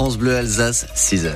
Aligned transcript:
France 0.00 0.16
Bleu 0.16 0.34
Alsace, 0.34 0.86
6 0.94 1.26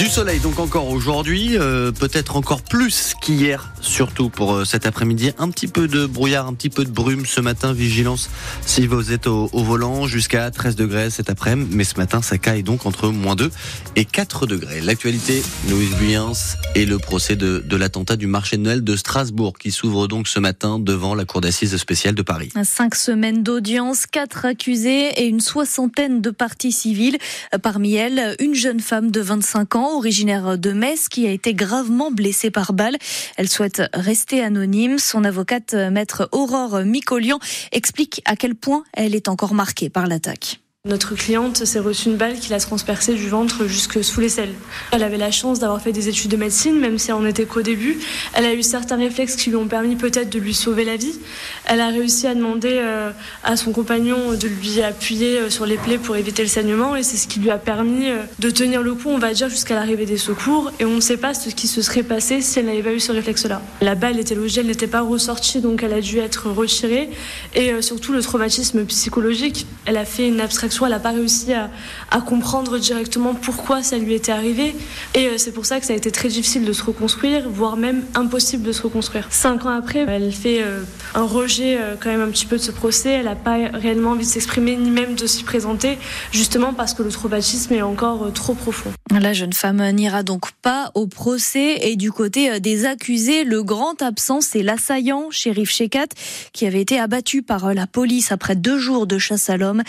Du 0.00 0.06
soleil 0.06 0.40
donc 0.40 0.58
encore 0.58 0.88
aujourd'hui, 0.88 1.58
euh, 1.58 1.92
peut-être 1.92 2.36
encore 2.36 2.62
plus 2.62 3.12
qu'hier, 3.20 3.70
surtout 3.82 4.30
pour 4.30 4.54
euh, 4.54 4.64
cet 4.64 4.86
après-midi. 4.86 5.32
Un 5.36 5.50
petit 5.50 5.68
peu 5.68 5.88
de 5.88 6.06
brouillard, 6.06 6.46
un 6.46 6.54
petit 6.54 6.70
peu 6.70 6.86
de 6.86 6.90
brume 6.90 7.26
ce 7.26 7.42
matin. 7.42 7.74
Vigilance 7.74 8.30
si 8.64 8.86
vous 8.86 9.12
êtes 9.12 9.26
au, 9.26 9.50
volant 9.52 10.06
jusqu'à 10.06 10.50
13 10.50 10.74
degrés 10.74 11.10
cet 11.10 11.28
après-midi. 11.28 11.76
Mais 11.76 11.84
ce 11.84 11.98
matin, 11.98 12.22
ça 12.22 12.38
caille 12.38 12.62
donc 12.62 12.86
entre 12.86 13.08
moins 13.08 13.36
2 13.36 13.50
et 13.96 14.06
4 14.06 14.46
degrés. 14.46 14.80
L'actualité, 14.80 15.42
Louise 15.68 15.94
Buyens 15.96 16.56
et 16.74 16.86
le 16.86 16.98
procès 16.98 17.36
de, 17.36 17.62
de 17.62 17.76
l'attentat 17.76 18.16
du 18.16 18.26
marché 18.26 18.56
de 18.56 18.62
Noël 18.62 18.82
de 18.82 18.96
Strasbourg 18.96 19.58
qui 19.58 19.70
s'ouvre 19.70 20.08
donc 20.08 20.28
ce 20.28 20.40
matin 20.40 20.78
devant 20.78 21.14
la 21.14 21.26
cour 21.26 21.42
d'assises 21.42 21.76
spéciale 21.76 22.14
de 22.14 22.22
Paris. 22.22 22.48
Cinq 22.64 22.94
semaines 22.94 23.42
d'audience, 23.42 24.06
quatre 24.06 24.46
accusés 24.46 25.08
et 25.20 25.26
une 25.26 25.40
soixantaine 25.40 26.22
de 26.22 26.30
parties 26.30 26.72
civiles. 26.72 27.18
Parmi 27.62 27.96
elles, 27.96 28.34
une 28.40 28.54
jeune 28.54 28.80
femme 28.80 29.10
de 29.10 29.20
25 29.20 29.76
ans 29.76 29.89
originaire 29.96 30.58
de 30.58 30.72
Metz, 30.72 31.08
qui 31.08 31.26
a 31.26 31.30
été 31.30 31.54
gravement 31.54 32.10
blessée 32.10 32.50
par 32.50 32.72
balle. 32.72 32.96
Elle 33.36 33.48
souhaite 33.48 33.82
rester 33.92 34.42
anonyme. 34.42 34.98
Son 34.98 35.24
avocate, 35.24 35.74
maître 35.74 36.28
Aurore 36.32 36.80
Micolian, 36.84 37.38
explique 37.72 38.22
à 38.24 38.36
quel 38.36 38.54
point 38.54 38.84
elle 38.92 39.14
est 39.14 39.28
encore 39.28 39.54
marquée 39.54 39.90
par 39.90 40.06
l'attaque. 40.06 40.60
Notre 40.88 41.14
cliente 41.14 41.66
s'est 41.66 41.78
reçue 41.78 42.08
une 42.08 42.16
balle 42.16 42.38
qui 42.38 42.48
l'a 42.48 42.58
transpercée 42.58 43.12
du 43.12 43.28
ventre 43.28 43.66
jusque 43.66 44.02
sous 44.02 44.18
les 44.18 44.30
selles. 44.30 44.54
Elle 44.92 45.02
avait 45.02 45.18
la 45.18 45.30
chance 45.30 45.58
d'avoir 45.58 45.82
fait 45.82 45.92
des 45.92 46.08
études 46.08 46.30
de 46.30 46.38
médecine, 46.38 46.80
même 46.80 46.96
si 46.96 47.10
elle 47.10 47.18
n'en 47.18 47.26
était 47.26 47.44
qu'au 47.44 47.60
début. 47.60 47.98
Elle 48.32 48.46
a 48.46 48.54
eu 48.54 48.62
certains 48.62 48.96
réflexes 48.96 49.36
qui 49.36 49.50
lui 49.50 49.56
ont 49.56 49.68
permis 49.68 49.94
peut-être 49.94 50.30
de 50.30 50.38
lui 50.38 50.54
sauver 50.54 50.86
la 50.86 50.96
vie. 50.96 51.20
Elle 51.66 51.82
a 51.82 51.88
réussi 51.88 52.26
à 52.26 52.34
demander 52.34 52.78
euh, 52.80 53.10
à 53.44 53.58
son 53.58 53.72
compagnon 53.72 54.32
de 54.32 54.48
lui 54.48 54.80
appuyer 54.80 55.40
euh, 55.40 55.50
sur 55.50 55.66
les 55.66 55.76
plaies 55.76 55.98
pour 55.98 56.16
éviter 56.16 56.40
le 56.40 56.48
saignement 56.48 56.96
et 56.96 57.02
c'est 57.02 57.18
ce 57.18 57.28
qui 57.28 57.40
lui 57.40 57.50
a 57.50 57.58
permis 57.58 58.08
euh, 58.08 58.22
de 58.38 58.48
tenir 58.48 58.82
le 58.82 58.94
coup, 58.94 59.10
on 59.10 59.18
va 59.18 59.34
dire, 59.34 59.50
jusqu'à 59.50 59.74
l'arrivée 59.74 60.06
des 60.06 60.16
secours. 60.16 60.72
Et 60.80 60.86
on 60.86 60.94
ne 60.94 61.00
sait 61.00 61.18
pas 61.18 61.34
ce 61.34 61.50
qui 61.50 61.68
se 61.68 61.82
serait 61.82 62.04
passé 62.04 62.40
si 62.40 62.58
elle 62.58 62.64
n'avait 62.64 62.82
pas 62.82 62.94
eu 62.94 63.00
ce 63.00 63.12
réflexe-là. 63.12 63.60
La 63.82 63.96
balle 63.96 64.18
était 64.18 64.34
logée, 64.34 64.62
elle 64.62 64.68
n'était 64.68 64.86
pas 64.86 65.02
ressortie, 65.02 65.60
donc 65.60 65.82
elle 65.82 65.92
a 65.92 66.00
dû 66.00 66.20
être 66.20 66.48
retirée. 66.48 67.10
Et 67.54 67.82
surtout 67.82 68.14
le 68.14 68.22
traumatisme 68.22 68.86
psychologique. 68.86 69.66
Elle 69.84 69.98
a 69.98 70.06
fait 70.06 70.26
une 70.26 70.40
abstraction 70.40 70.69
elle 70.86 70.92
n'a 70.92 70.98
pas 70.98 71.10
réussi 71.10 71.52
à, 71.52 71.70
comprendre 72.20 72.78
directement 72.78 73.34
pourquoi 73.34 73.82
ça 73.82 73.96
lui 73.98 74.14
était 74.14 74.32
arrivé. 74.32 74.74
Et 75.14 75.26
euh, 75.26 75.38
c'est 75.38 75.52
pour 75.52 75.66
ça 75.66 75.80
que 75.80 75.86
ça 75.86 75.92
a 75.92 75.96
été 75.96 76.10
très 76.10 76.28
difficile 76.28 76.64
de 76.64 76.72
se 76.72 76.82
reconstruire, 76.82 77.48
voire 77.48 77.76
même 77.76 78.04
impossible 78.14 78.62
de 78.62 78.72
se 78.72 78.82
reconstruire. 78.82 79.26
Cinq 79.30 79.64
ans 79.64 79.70
après, 79.70 80.00
elle 80.06 80.32
fait 80.32 80.62
euh, 80.62 80.82
un 81.14 81.24
rejet 81.24 81.78
euh, 81.78 81.96
quand 81.98 82.10
même 82.10 82.20
un 82.20 82.30
petit 82.30 82.46
peu 82.46 82.56
de 82.56 82.62
ce 82.62 82.70
procès. 82.70 83.10
Elle 83.10 83.24
n'a 83.24 83.34
pas 83.34 83.56
réellement 83.72 84.10
envie 84.10 84.26
de 84.26 84.30
s'exprimer, 84.30 84.76
ni 84.76 84.90
même 84.90 85.14
de 85.14 85.26
s'y 85.26 85.42
présenter, 85.42 85.98
justement 86.30 86.72
parce 86.72 86.94
que 86.94 87.02
le 87.02 87.10
traumatisme 87.10 87.72
est 87.74 87.82
encore 87.82 88.32
trop 88.32 88.54
profond. 88.54 88.92
La 89.18 89.32
jeune 89.32 89.52
femme 89.52 89.82
n'ira 89.90 90.22
donc 90.22 90.52
pas 90.62 90.90
au 90.94 91.06
procès. 91.06 91.88
Et 91.88 91.96
du 91.96 92.12
côté 92.12 92.60
des 92.60 92.86
accusés, 92.86 93.44
le 93.44 93.62
grand 93.62 94.02
absent, 94.02 94.40
c'est 94.40 94.62
l'assaillant, 94.62 95.30
shérif 95.30 95.70
Shekat, 95.70 96.06
qui 96.52 96.66
avait 96.66 96.80
été 96.80 97.00
abattu 97.00 97.42
par 97.42 97.74
la 97.74 97.86
police 97.86 98.30
après 98.30 98.56
deux 98.56 98.78
jours 98.78 99.06
de 99.06 99.18
chasse 99.18 99.50
à 99.50 99.56
l'homme. 99.56 99.82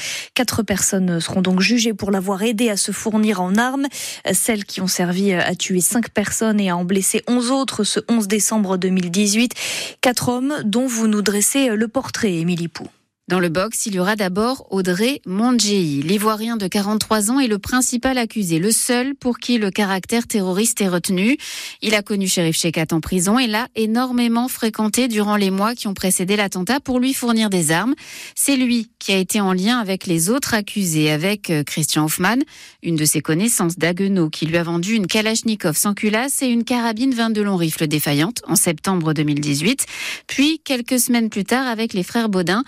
Personnes 0.72 1.20
seront 1.20 1.42
donc 1.42 1.60
jugées 1.60 1.94
pour 1.94 2.12
l'avoir 2.12 2.44
aidé 2.44 2.70
à 2.70 2.78
se 2.78 2.94
fournir 2.94 3.42
en 3.42 3.56
armes. 3.56 3.88
Celles 4.32 4.64
qui 4.64 4.80
ont 4.80 4.88
servi 4.88 5.34
à 5.34 5.54
tuer 5.54 5.82
cinq 5.82 6.12
personnes 6.12 6.62
et 6.62 6.70
à 6.70 6.78
en 6.78 6.86
blesser 6.86 7.24
onze 7.28 7.52
autres 7.52 7.84
ce 7.84 8.00
11 8.08 8.30
décembre 8.30 8.78
2018. 8.78 9.52
Quatre 10.00 10.30
hommes 10.30 10.54
dont 10.64 10.88
vous 10.88 11.08
nous 11.08 11.22
dressez 11.22 11.76
le 11.76 11.88
portrait, 11.90 12.36
Émilie 12.36 12.70
Pou. 12.70 12.88
Dans 13.28 13.40
le 13.40 13.50
box, 13.50 13.86
il 13.86 13.96
y 13.96 14.00
aura 14.00 14.16
d'abord 14.16 14.68
Audrey 14.72 15.22
Mondjei. 15.26 16.02
L'Ivoirien 16.04 16.58
de 16.58 16.68
43 16.68 17.30
ans 17.30 17.40
est 17.40 17.48
le 17.48 17.60
principal 17.60 18.18
accusé, 18.18 18.58
le 18.58 18.72
seul 18.72 19.16
pour 19.16 19.38
qui 19.38 19.60
le 19.60 19.70
caractère 19.70 20.26
terroriste 20.26 20.82
est 20.82 20.88
retenu. 20.88 21.38
Il 21.82 21.94
a 21.94 22.02
connu 22.02 22.28
Sheriff 22.28 22.58
Shekat 22.58 22.88
en 22.92 23.00
prison 23.00 23.38
et 23.38 23.46
l'a 23.46 23.68
énormément 23.76 24.48
fréquenté 24.48 25.08
durant 25.08 25.36
les 25.36 25.52
mois 25.52 25.76
qui 25.76 25.88
ont 25.88 25.94
précédé 25.94 26.36
l'attentat 26.36 26.80
pour 26.80 27.00
lui 27.00 27.14
fournir 27.14 27.52
des 27.52 27.72
armes. 27.72 27.94
C'est 28.36 28.58
lui 28.58 28.90
qui 28.98 29.14
a 29.14 29.18
été 29.18 29.40
en 29.40 29.54
lien 29.54 29.78
avec 29.78 30.08
les 30.08 30.30
autres 30.30 30.54
accusés, 30.54 31.12
avec 31.12 31.50
euh, 31.52 31.64
Christian 31.64 32.06
Hoffman, 32.06 32.38
une 32.84 32.96
de 32.96 33.06
ses 33.06 33.22
connaissances 33.22 33.78
d'Aguenau, 33.78 34.30
qui 34.30 34.46
lui 34.46 34.58
a 34.58 34.64
vendu 34.64 34.94
une 34.96 35.08
Kalachnikov 35.08 35.78
sans 35.78 35.94
culasse 35.94 36.42
et 36.42 36.48
une 36.48 36.64
carabine 36.64 37.14
22 37.14 37.44
long 37.44 37.56
rifle 37.56 37.88
défaillante 37.88 38.42
en 38.48 38.56
septembre 38.56 39.14
2018. 39.14 39.86
Puis, 40.28 40.60
quelques 40.64 41.00
semaines 41.00 41.30
plus 41.30 41.46
tard, 41.46 41.68
avec 41.68 41.94
les 41.94 42.04
frères 42.04 42.30
Baudin, 42.30 42.64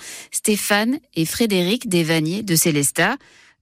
Stéphane 0.45 0.99
et 1.15 1.23
Frédéric 1.23 1.87
Desvaniers 1.87 2.43
de 2.43 2.57
Célestat. 2.57 3.15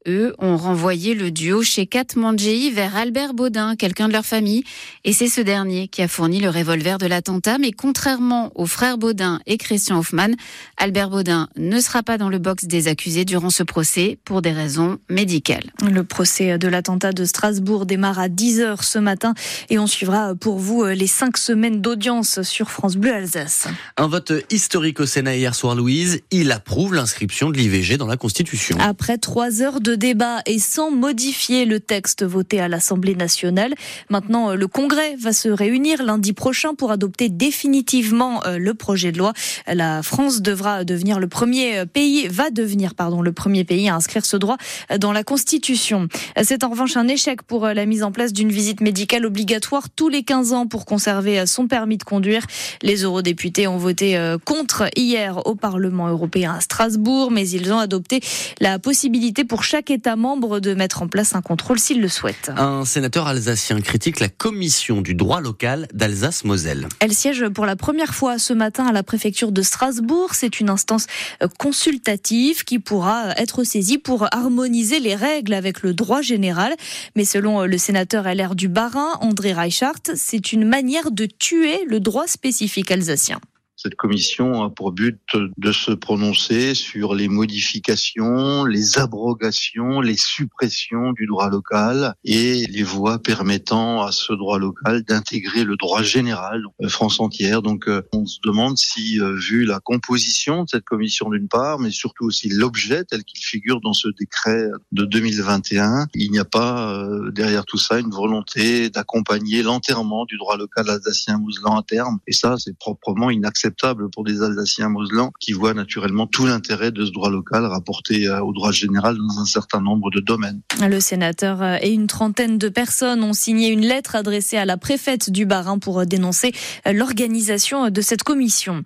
Eux 0.07 0.33
ont 0.39 0.57
renvoyé 0.57 1.13
le 1.13 1.29
duo 1.29 1.61
chez 1.61 1.85
Kat 1.85 2.05
Mangei 2.15 2.71
vers 2.71 2.95
Albert 2.95 3.35
Baudin, 3.35 3.75
quelqu'un 3.75 4.07
de 4.07 4.13
leur 4.13 4.25
famille, 4.25 4.63
et 5.03 5.13
c'est 5.13 5.27
ce 5.27 5.41
dernier 5.41 5.87
qui 5.87 6.01
a 6.01 6.07
fourni 6.07 6.39
le 6.39 6.49
revolver 6.49 6.97
de 6.97 7.05
l'attentat. 7.05 7.59
Mais 7.59 7.71
contrairement 7.71 8.51
aux 8.55 8.65
frères 8.65 8.97
Baudin 8.97 9.39
et 9.45 9.57
Christian 9.57 9.99
Hoffman, 9.99 10.31
Albert 10.77 11.11
Baudin 11.11 11.49
ne 11.55 11.79
sera 11.79 12.01
pas 12.01 12.17
dans 12.17 12.29
le 12.29 12.39
box 12.39 12.65
des 12.65 12.87
accusés 12.87 13.25
durant 13.25 13.51
ce 13.51 13.61
procès 13.61 14.17
pour 14.25 14.41
des 14.41 14.51
raisons 14.51 14.97
médicales. 15.07 15.71
Le 15.87 16.03
procès 16.03 16.57
de 16.57 16.67
l'attentat 16.67 17.11
de 17.11 17.23
Strasbourg 17.23 17.85
démarre 17.85 18.17
à 18.17 18.27
10h 18.27 18.83
ce 18.83 18.97
matin 18.97 19.35
et 19.69 19.77
on 19.77 19.85
suivra 19.85 20.33
pour 20.33 20.57
vous 20.57 20.83
les 20.85 21.07
cinq 21.07 21.37
semaines 21.37 21.79
d'audience 21.79 22.41
sur 22.41 22.71
France 22.71 22.95
Bleu 22.95 23.13
Alsace. 23.13 23.67
Un 23.97 24.07
vote 24.07 24.33
historique 24.49 24.99
au 24.99 25.05
Sénat 25.05 25.35
hier 25.35 25.53
soir, 25.53 25.75
Louise. 25.75 26.21
Il 26.31 26.51
approuve 26.51 26.95
l'inscription 26.95 27.51
de 27.51 27.57
l'IVG 27.57 27.97
dans 27.97 28.07
la 28.07 28.17
Constitution. 28.17 28.77
Après 28.79 29.19
trois 29.19 29.61
heures 29.61 29.79
de 29.79 29.90
débat 29.95 30.41
et 30.45 30.59
sans 30.59 30.91
modifier 30.91 31.65
le 31.65 31.79
texte 31.79 32.23
voté 32.23 32.59
à 32.59 32.67
l'Assemblée 32.67 33.15
nationale. 33.15 33.73
Maintenant, 34.09 34.51
euh, 34.51 34.55
le 34.55 34.67
Congrès 34.67 35.15
va 35.19 35.33
se 35.33 35.49
réunir 35.49 36.03
lundi 36.03 36.33
prochain 36.33 36.75
pour 36.75 36.91
adopter 36.91 37.29
définitivement 37.29 38.45
euh, 38.45 38.57
le 38.57 38.73
projet 38.73 39.11
de 39.11 39.17
loi. 39.17 39.33
La 39.67 40.03
France 40.03 40.41
devra 40.41 40.83
devenir 40.83 41.19
le 41.19 41.27
premier 41.27 41.79
euh, 41.79 41.85
pays, 41.85 42.27
va 42.27 42.49
devenir, 42.49 42.95
pardon, 42.95 43.21
le 43.21 43.31
premier 43.31 43.63
pays 43.63 43.89
à 43.89 43.95
inscrire 43.95 44.25
ce 44.25 44.37
droit 44.37 44.57
dans 44.99 45.11
la 45.11 45.23
Constitution. 45.23 46.07
C'est 46.43 46.63
en 46.63 46.69
revanche 46.69 46.97
un 46.97 47.07
échec 47.07 47.41
pour 47.43 47.67
la 47.67 47.85
mise 47.85 48.03
en 48.03 48.11
place 48.11 48.33
d'une 48.33 48.51
visite 48.51 48.81
médicale 48.81 49.25
obligatoire 49.25 49.89
tous 49.89 50.09
les 50.09 50.23
15 50.23 50.53
ans 50.53 50.67
pour 50.67 50.85
conserver 50.85 51.45
son 51.45 51.67
permis 51.67 51.97
de 51.97 52.03
conduire. 52.03 52.45
Les 52.81 53.03
eurodéputés 53.03 53.67
ont 53.67 53.77
voté 53.77 54.19
contre 54.45 54.89
hier 54.95 55.45
au 55.45 55.55
Parlement 55.55 56.07
européen 56.07 56.53
à 56.53 56.61
Strasbourg, 56.61 57.31
mais 57.31 57.47
ils 57.49 57.71
ont 57.73 57.79
adopté 57.79 58.21
la 58.59 58.79
possibilité 58.79 59.43
pour 59.43 59.63
chaque 59.63 59.80
État 59.89 60.15
membre 60.15 60.59
de 60.59 60.73
mettre 60.73 61.01
en 61.01 61.07
place 61.07 61.35
un 61.35 61.41
contrôle 61.41 61.79
s'il 61.79 62.01
le 62.01 62.07
souhaite. 62.07 62.51
Un 62.55 62.85
sénateur 62.85 63.27
alsacien 63.27 63.81
critique 63.81 64.19
la 64.19 64.29
commission 64.29 65.01
du 65.01 65.15
droit 65.15 65.41
local 65.41 65.87
d'Alsace-Moselle. 65.93 66.87
Elle 66.99 67.13
siège 67.13 67.47
pour 67.49 67.65
la 67.65 67.75
première 67.75 68.13
fois 68.13 68.37
ce 68.37 68.53
matin 68.53 68.85
à 68.85 68.91
la 68.91 69.03
préfecture 69.03 69.51
de 69.51 69.61
Strasbourg. 69.61 70.33
C'est 70.33 70.59
une 70.59 70.69
instance 70.69 71.07
euh, 71.41 71.47
consultative 71.57 72.63
qui 72.63 72.79
pourra 72.79 73.31
être 73.37 73.63
saisie 73.63 73.97
pour 73.97 74.27
harmoniser 74.31 74.99
les 74.99 75.15
règles 75.15 75.53
avec 75.53 75.81
le 75.81 75.93
droit 75.93 76.21
général. 76.21 76.75
Mais 77.15 77.25
selon 77.25 77.61
euh, 77.61 77.65
le 77.65 77.77
sénateur 77.77 78.25
LR 78.25 78.55
du 78.55 78.67
Bas-Rhin, 78.67 79.17
André 79.21 79.53
Reichart, 79.53 80.01
c'est 80.15 80.51
une 80.53 80.65
manière 80.65 81.11
de 81.11 81.25
tuer 81.25 81.85
le 81.87 81.99
droit 81.99 82.27
spécifique 82.27 82.91
alsacien. 82.91 83.39
Cette 83.83 83.95
commission 83.95 84.61
a 84.61 84.69
pour 84.69 84.91
but 84.91 85.19
de 85.57 85.71
se 85.71 85.89
prononcer 85.89 86.75
sur 86.75 87.15
les 87.15 87.27
modifications, 87.27 88.63
les 88.63 88.99
abrogations, 88.99 90.01
les 90.01 90.17
suppressions 90.17 91.13
du 91.13 91.25
droit 91.25 91.49
local 91.49 92.13
et 92.23 92.67
les 92.67 92.83
voies 92.83 93.17
permettant 93.17 94.03
à 94.03 94.11
ce 94.11 94.33
droit 94.33 94.59
local 94.59 95.01
d'intégrer 95.01 95.63
le 95.63 95.77
droit 95.77 96.03
général, 96.03 96.61
euh, 96.83 96.89
France 96.89 97.19
entière. 97.19 97.63
Donc 97.63 97.87
euh, 97.87 98.03
on 98.13 98.27
se 98.27 98.37
demande 98.43 98.77
si, 98.77 99.19
euh, 99.19 99.33
vu 99.33 99.65
la 99.65 99.79
composition 99.79 100.65
de 100.65 100.69
cette 100.69 100.85
commission 100.85 101.31
d'une 101.31 101.47
part, 101.47 101.79
mais 101.79 101.89
surtout 101.89 102.25
aussi 102.25 102.49
l'objet 102.49 103.03
tel 103.03 103.23
qu'il 103.23 103.43
figure 103.43 103.81
dans 103.81 103.93
ce 103.93 104.09
décret 104.09 104.67
de 104.91 105.05
2021, 105.05 106.05
il 106.13 106.29
n'y 106.29 106.37
a 106.37 106.45
pas 106.45 107.03
derrière 107.31 107.65
tout 107.65 107.79
ça 107.79 107.97
une 107.97 108.11
volonté 108.11 108.91
d'accompagner 108.91 109.63
l'enterrement 109.63 110.25
du 110.25 110.37
droit 110.37 110.55
local 110.55 110.87
alsacien-mousselan 110.87 111.79
à 111.79 111.81
terme. 111.81 112.19
Et 112.27 112.31
ça, 112.31 112.57
c'est 112.59 112.77
proprement 112.77 113.31
inacceptable 113.31 113.70
pour 114.11 114.23
des 114.23 114.41
Alsaciens 114.41 114.89
moselans 114.89 115.31
qui 115.39 115.53
voient 115.53 115.73
naturellement 115.73 116.27
tout 116.27 116.45
l'intérêt 116.45 116.91
de 116.91 117.05
ce 117.05 117.11
droit 117.11 117.29
local 117.29 117.65
rapporté 117.65 118.27
euh, 118.27 118.41
au 118.41 118.53
droit 118.53 118.71
général 118.71 119.17
dans 119.17 119.39
un 119.39 119.45
certain 119.45 119.81
nombre 119.81 120.11
de 120.11 120.19
domaines. 120.19 120.61
Le 120.79 120.99
sénateur 120.99 121.61
euh, 121.61 121.77
et 121.81 121.91
une 121.91 122.07
trentaine 122.07 122.57
de 122.57 122.69
personnes 122.69 123.23
ont 123.23 123.33
signé 123.33 123.69
une 123.69 123.81
lettre 123.81 124.15
adressée 124.15 124.57
à 124.57 124.65
la 124.65 124.77
préfète 124.77 125.29
du 125.29 125.45
Bas-Rhin 125.45 125.79
pour 125.79 125.99
euh, 125.99 126.05
dénoncer 126.05 126.51
l'organisation 126.91 127.89
de 127.89 128.01
cette 128.01 128.23
commission. 128.23 128.83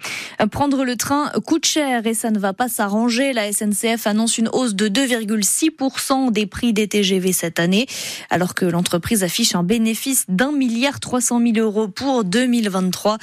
Prendre 0.51 0.83
le 0.83 0.95
train 0.95 1.31
coûte 1.45 1.65
cher 1.65 2.05
et 2.05 2.13
ça 2.13 2.31
ne 2.31 2.39
va 2.39 2.53
pas 2.53 2.69
s'arranger. 2.69 3.33
La 3.33 3.51
SNCF 3.51 4.07
annonce 4.07 4.37
une 4.37 4.49
hausse 4.49 4.75
de 4.75 4.87
2,6% 4.87 6.31
des 6.31 6.45
prix 6.45 6.73
des 6.73 6.87
TGV 6.87 7.33
cette 7.33 7.59
année, 7.59 7.87
alors 8.29 8.53
que 8.53 8.65
l'entreprise 8.65 9.23
affiche 9.23 9.55
un 9.55 9.63
bénéfice 9.63 10.25
d'un 10.29 10.51
milliard 10.51 10.99
300 10.99 11.41
000 11.41 11.57
euros 11.57 11.87
pour 11.87 12.23
2023. 12.23 13.17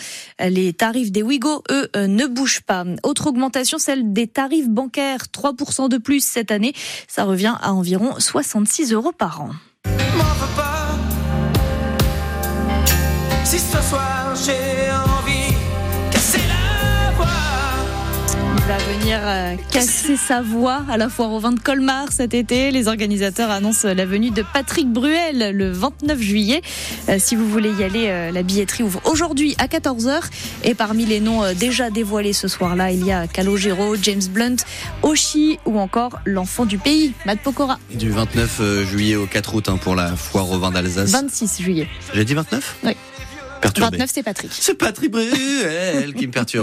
Les 0.49 0.73
tarifs 0.73 1.13
des 1.13 1.23
Ouigo 1.23 1.52
Eux, 1.71 1.89
ne 1.97 2.27
bougent 2.27 2.63
pas. 2.63 2.85
Autre 3.03 3.27
augmentation, 3.27 3.79
celle 3.79 4.13
des 4.13 4.27
tarifs 4.27 4.69
bancaires, 4.69 5.27
3% 5.33 5.89
de 5.89 5.99
plus 5.99 6.25
cette 6.25 6.51
année. 6.51 6.73
Ça 7.09 7.25
revient 7.25 7.55
à 7.61 7.73
environ 7.73 8.15
66 8.19 8.93
euros 8.93 9.13
par 9.13 9.43
an. 9.43 9.51
Si 13.45 13.59
ce 13.59 13.83
soir 13.83 14.35
j'ai 14.35 14.91
va 18.67 18.79
venir 18.79 19.19
euh, 19.23 19.57
casser 19.73 20.17
sa 20.17 20.41
voix 20.41 20.85
à 20.89 20.97
la 20.97 21.09
foire 21.09 21.33
au 21.33 21.41
vin 21.41 21.53
de 21.53 21.59
Colmar 21.59 22.13
cet 22.13 22.33
été. 22.33 22.71
Les 22.71 22.87
organisateurs 22.87 23.51
annoncent 23.51 23.89
la 23.89 24.07
venue 24.07 24.31
de 24.31 24.45
Patrick 24.55 24.89
Bruel 24.89 25.57
le 25.57 25.73
29 25.73 26.21
juillet. 26.21 26.63
Euh, 27.09 27.17
si 27.19 27.35
vous 27.35 27.49
voulez 27.49 27.73
y 27.73 27.83
aller, 27.83 28.07
euh, 28.09 28.31
la 28.31 28.43
billetterie 28.43 28.85
ouvre 28.85 29.01
aujourd'hui 29.05 29.57
à 29.59 29.67
14h. 29.67 30.21
Et 30.65 30.75
parmi 30.75 31.07
les 31.07 31.21
noms 31.21 31.53
déjà 31.55 31.91
dévoilés 31.91 32.33
ce 32.33 32.47
soir-là, 32.47 32.93
il 32.93 33.05
y 33.05 33.11
a 33.11 33.27
Calogero, 33.27 33.97
James 34.01 34.23
Blunt, 34.31 34.57
Oshi 35.03 35.59
ou 35.67 35.79
encore 35.79 36.19
l'enfant 36.25 36.65
du 36.65 36.79
pays, 36.79 37.15
Matt 37.27 37.41
Pokora. 37.41 37.79
Du 37.93 38.11
29 38.11 38.85
juillet 38.89 39.17
au 39.17 39.27
4 39.27 39.55
août 39.55 39.69
hein, 39.69 39.77
pour 39.77 39.97
la 39.97 40.15
foire 40.15 40.51
au 40.51 40.59
vin 40.59 40.71
d'Alsace. 40.71 41.11
26 41.11 41.63
juillet. 41.63 41.89
J'ai 42.15 42.25
dit 42.25 42.35
29 42.35 42.77
Oui. 42.85 42.97
29, 43.81 44.11
c'est 44.13 44.23
Patrick. 44.23 44.51
C'est 44.53 44.75
Patrick 44.75 45.11
Bruel 45.11 46.15
qui 46.15 46.27
me 46.27 46.33
perturbe. 46.33 46.61